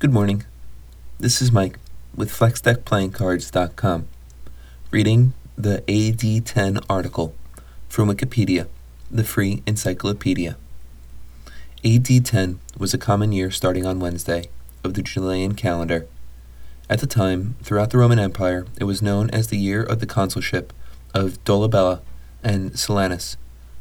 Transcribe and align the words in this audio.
Good 0.00 0.14
morning. 0.14 0.44
This 1.18 1.42
is 1.42 1.52
Mike 1.52 1.78
with 2.16 2.32
FlexDeckPlayingCards.com, 2.32 4.08
reading 4.90 5.34
the 5.58 5.84
AD10 5.86 6.82
article 6.88 7.34
from 7.86 8.08
Wikipedia, 8.08 8.68
the 9.10 9.24
free 9.24 9.62
encyclopedia. 9.66 10.56
AD10 11.84 12.56
was 12.78 12.94
a 12.94 12.98
common 12.98 13.32
year 13.32 13.50
starting 13.50 13.84
on 13.84 14.00
Wednesday 14.00 14.48
of 14.82 14.94
the 14.94 15.02
Julian 15.02 15.54
calendar. 15.54 16.06
At 16.88 17.00
the 17.00 17.06
time, 17.06 17.56
throughout 17.62 17.90
the 17.90 17.98
Roman 17.98 18.18
Empire, 18.18 18.64
it 18.78 18.84
was 18.84 19.02
known 19.02 19.28
as 19.28 19.48
the 19.48 19.58
year 19.58 19.82
of 19.82 20.00
the 20.00 20.06
consulship 20.06 20.72
of 21.12 21.44
Dolabella 21.44 22.00
and 22.42 22.72
Silanus, 22.72 23.36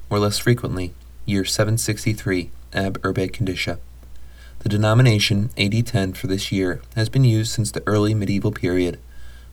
or 0.09 0.19
less 0.19 0.37
frequently, 0.37 0.93
year 1.25 1.45
763 1.45 2.51
ab 2.73 2.99
urbe 3.05 3.31
condita. 3.31 3.79
The 4.59 4.69
denomination 4.69 5.51
AD 5.57 5.87
10 5.87 6.13
for 6.13 6.27
this 6.27 6.51
year 6.51 6.81
has 6.95 7.09
been 7.09 7.23
used 7.23 7.51
since 7.51 7.71
the 7.71 7.83
early 7.87 8.13
medieval 8.13 8.51
period, 8.51 8.99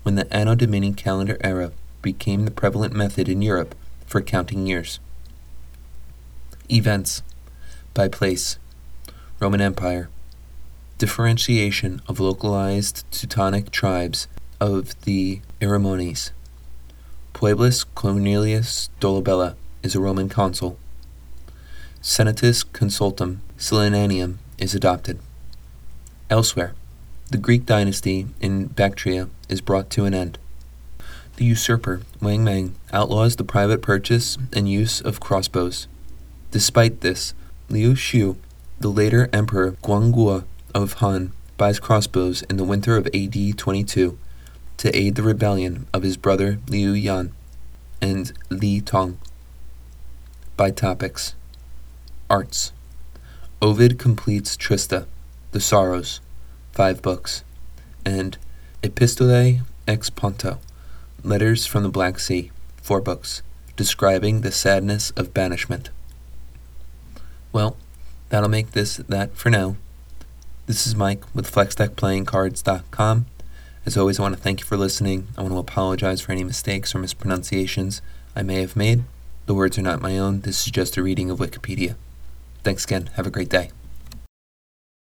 when 0.03 0.17
the 0.17 0.33
Anno 0.35 0.55
Domini 0.55 0.93
calendar 0.93 1.37
era 1.41 1.73
became 2.03 2.45
the 2.45 2.51
prevalent 2.51 2.93
method 2.93 3.29
in 3.29 3.43
Europe 3.43 3.75
for 4.05 4.21
counting 4.21 4.67
years. 4.67 4.99
Events 6.69 7.23
by 7.95 8.09
place 8.09 8.59
Roman 9.39 9.61
Empire 9.61 10.09
differentiation 10.99 12.01
of 12.09 12.19
localized 12.21 13.05
Teutonic 13.11 13.71
tribes 13.71 14.29
of 14.61 14.99
the 15.03 15.41
Erimones. 15.61 16.31
Publius 17.35 17.85
Cornelius 17.85 18.89
Dolabella 18.99 19.57
is 19.83 19.95
a 19.95 20.01
Roman 20.01 20.31
consul. 20.31 20.79
Senatus 22.01 22.65
Consultum 22.65 23.39
Silanianum 23.59 24.37
is 24.59 24.75
adopted. 24.75 25.19
Elsewhere, 26.31 26.75
the 27.31 27.39
Greek 27.39 27.67
dynasty 27.67 28.27
in 28.41 28.67
Bactria 28.67 29.29
is 29.49 29.61
brought 29.61 29.91
to 29.91 30.05
an 30.05 30.15
end. 30.15 30.39
The 31.37 31.45
usurper, 31.45 32.01
Wang 32.21 32.45
Mang, 32.45 32.75
outlaws 32.93 33.37
the 33.37 33.45
private 33.45 33.83
purchase 33.83 34.39
and 34.53 34.71
use 34.71 35.01
of 35.01 35.21
crossbows. 35.21 35.87
Despite 36.51 37.01
this, 37.01 37.35
Liu 37.69 37.95
Xiu, 37.95 38.37
the 38.81 38.89
later 38.89 39.29
Emperor 39.33 39.73
Guangwu 39.83 40.45
of 40.75 40.93
Han, 40.95 41.33
buys 41.57 41.81
crossbows 41.81 42.43
in 42.43 42.57
the 42.57 42.65
winter 42.65 42.97
of 42.97 43.09
AD 43.15 43.59
22 43.59 44.19
to 44.77 44.97
aid 44.97 45.15
the 45.15 45.23
rebellion 45.23 45.87
of 45.93 46.03
his 46.03 46.17
brother 46.17 46.59
Liu 46.69 46.93
Yan 46.93 47.33
and 48.01 48.33
Li 48.51 48.81
Tong. 48.81 49.19
By 50.57 50.71
topics 50.71 51.35
Arts 52.29 52.73
Ovid 53.63 53.99
completes 53.99 54.55
Tristia, 54.55 55.07
The 55.53 55.61
Sorrows, 55.61 56.21
five 56.73 57.01
books, 57.01 57.43
and 58.05 58.37
Epistolae 58.83 59.63
ex 59.89 60.11
Ponto, 60.11 60.59
Letters 61.25 61.65
from 61.67 61.83
the 61.83 61.89
Black 61.89 62.19
Sea, 62.19 62.51
four 62.83 63.01
books, 63.01 63.41
describing 63.75 64.43
the 64.43 64.53
sadness 64.53 65.11
of 65.13 65.33
banishment. 65.33 65.89
Well, 67.51 67.79
that'll 68.29 68.51
make 68.51 68.73
this 68.73 68.99
that 68.99 69.35
for 69.35 69.49
now. 69.49 69.77
This 70.67 70.87
is 70.87 70.95
Mike 70.95 71.25
with 71.35 71.51
FlexDeckPlayingCards.com. 71.51 73.27
As 73.87 73.97
always, 73.97 74.19
I 74.19 74.23
want 74.23 74.35
to 74.37 74.41
thank 74.41 74.61
you 74.61 74.67
for 74.67 74.77
listening. 74.77 75.29
I 75.39 75.43
want 75.43 75.55
to 75.55 75.59
apologize 75.59 76.21
for 76.21 76.33
any 76.33 76.45
mistakes 76.45 76.95
or 76.95 76.99
mispronunciations 76.99 78.03
I 78.35 78.43
may 78.43 78.61
have 78.61 78.77
made. 78.77 79.05
The 79.47 79.55
words 79.55 79.79
are 79.79 79.83
not 79.83 80.03
my 80.03 80.19
own. 80.19 80.43
This 80.43 80.67
is 80.67 80.73
just 80.73 80.99
a 80.99 81.03
reading 81.03 81.31
of 81.31 81.39
Wikipedia. 81.39 81.95
Thanks 82.67 82.85
again. 82.85 83.11
Have 83.15 83.29
a 83.29 83.31
great 83.31 83.49
day. 83.49 83.71